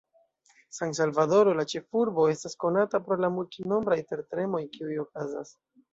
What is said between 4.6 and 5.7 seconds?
kiuj okazas.